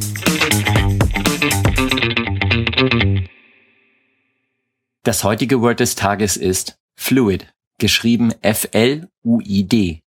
[5.03, 10.02] Das heutige Word des Tages ist Fluid, geschrieben F-L-U-I-D.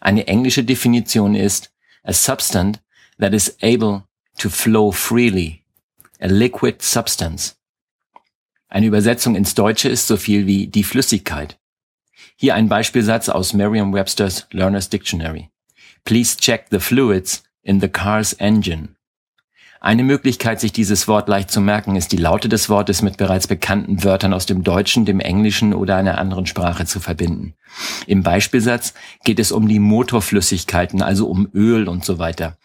[0.00, 2.80] Eine englische Definition ist a substance
[3.18, 4.04] that is able
[4.38, 5.64] to flow freely,
[6.20, 7.56] a liquid substance.
[8.68, 11.58] Eine Übersetzung ins Deutsche ist so viel wie die Flüssigkeit.
[12.36, 15.50] Hier ein Beispielsatz aus Merriam-Webster's Learner's Dictionary.
[16.04, 18.96] Please check the fluids in the car's engine.
[19.84, 23.46] Eine Möglichkeit, sich dieses Wort leicht zu merken, ist die Laute des Wortes mit bereits
[23.46, 27.52] bekannten Wörtern aus dem Deutschen, dem Englischen oder einer anderen Sprache zu verbinden.
[28.06, 32.56] Im Beispielsatz geht es um die Motorflüssigkeiten, also um Öl und so weiter.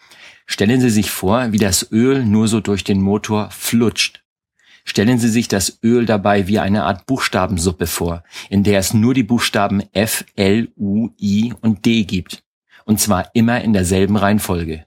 [0.46, 4.22] Stellen Sie sich vor, wie das Öl nur so durch den Motor flutscht.
[4.86, 9.12] Stellen Sie sich das Öl dabei wie eine Art Buchstabensuppe vor, in der es nur
[9.12, 12.44] die Buchstaben F, L, U, I und D gibt.
[12.86, 14.86] Und zwar immer in derselben Reihenfolge.